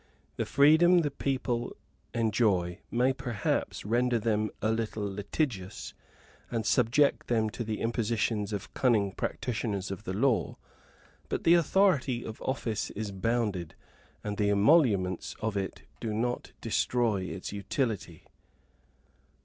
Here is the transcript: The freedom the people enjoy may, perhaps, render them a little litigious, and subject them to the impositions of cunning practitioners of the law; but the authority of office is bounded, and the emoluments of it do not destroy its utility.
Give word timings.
The 0.35 0.47
freedom 0.47 1.01
the 1.01 1.11
people 1.11 1.75
enjoy 2.11 2.79
may, 2.89 3.13
perhaps, 3.13 3.85
render 3.85 4.17
them 4.17 4.49
a 4.59 4.71
little 4.71 5.07
litigious, 5.07 5.93
and 6.49 6.65
subject 6.65 7.27
them 7.27 7.51
to 7.51 7.63
the 7.63 7.79
impositions 7.81 8.51
of 8.51 8.73
cunning 8.73 9.11
practitioners 9.11 9.91
of 9.91 10.03
the 10.05 10.13
law; 10.13 10.57
but 11.29 11.43
the 11.43 11.53
authority 11.53 12.25
of 12.25 12.41
office 12.41 12.89
is 12.95 13.11
bounded, 13.11 13.75
and 14.23 14.37
the 14.37 14.49
emoluments 14.49 15.35
of 15.39 15.55
it 15.55 15.83
do 15.99 16.11
not 16.15 16.53
destroy 16.61 17.21
its 17.25 17.51
utility. 17.51 18.25